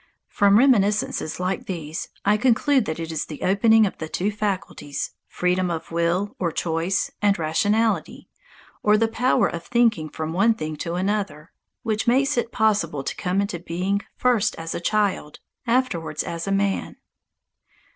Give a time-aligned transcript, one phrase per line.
[0.29, 5.11] From reminiscences like these I conclude that it is the opening of the two faculties,
[5.27, 8.27] freedom of will, or choice, and rationality,
[8.81, 11.51] or the power of thinking from one thing to another,
[11.83, 15.37] which makes it possible to come into being first as a child,
[15.67, 16.95] afterwards as a man.